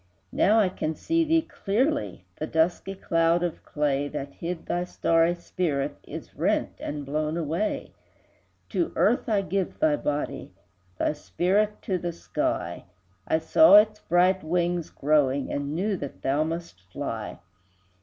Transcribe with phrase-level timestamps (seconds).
[0.31, 5.35] Now I can see thee clearly; The dusky cloud of clay, That hid thy starry
[5.35, 7.91] spirit, Is rent and blown away:
[8.69, 10.55] To earth I give thy body,
[10.97, 12.85] Thy spirit to the sky,
[13.27, 17.37] I saw its bright wings growing, And knew that thou must fly.